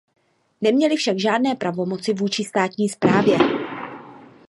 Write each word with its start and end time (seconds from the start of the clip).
Neměli 0.61 0.95
však 0.95 1.19
žádné 1.19 1.55
pravomoci 1.55 2.13
vůči 2.13 2.43
státní 2.43 2.89
správě. 2.89 3.37